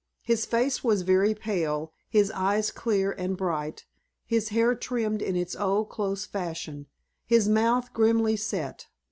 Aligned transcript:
His 0.23 0.47
face 0.47 0.83
was 0.83 1.03
very 1.03 1.35
pale, 1.35 1.93
his 2.09 2.31
eyes 2.31 2.71
clear 2.71 3.11
and 3.11 3.37
bright, 3.37 3.85
his 4.25 4.49
hair 4.49 4.73
trimmed 4.73 5.21
in 5.21 5.35
its 5.35 5.55
old 5.55 5.89
close 5.89 6.25
fashion, 6.25 6.87
his 7.27 7.47
mouth 7.47 7.93
grimly 7.93 8.35
set. 8.35 8.87